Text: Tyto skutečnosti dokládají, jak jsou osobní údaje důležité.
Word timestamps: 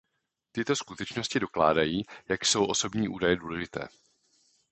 Tyto 0.51 0.75
skutečnosti 0.75 1.39
dokládají, 1.39 2.03
jak 2.29 2.45
jsou 2.45 2.65
osobní 2.65 3.07
údaje 3.07 3.35
důležité. 3.35 3.87